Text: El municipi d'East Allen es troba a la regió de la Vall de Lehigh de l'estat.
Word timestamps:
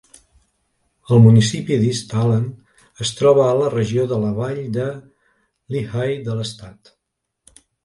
El 1.15 1.19
municipi 1.25 1.77
d'East 1.83 2.15
Allen 2.21 2.47
es 3.05 3.13
troba 3.21 3.45
a 3.49 3.53
la 3.61 3.69
regió 3.75 4.07
de 4.15 4.19
la 4.25 4.33
Vall 4.41 4.63
de 4.81 4.89
Lehigh 5.77 6.27
de 6.31 6.41
l'estat. 6.41 6.95